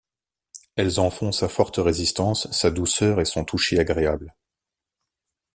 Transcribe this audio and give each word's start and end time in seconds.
Elles 0.77 0.99
en 0.99 1.11
font 1.11 1.31
sa 1.31 1.47
forte 1.47 1.77
résistance, 1.77 2.49
sa 2.51 2.71
douceur 2.71 3.21
et 3.21 3.25
son 3.25 3.45
toucher 3.45 3.77
agréable. 3.77 4.35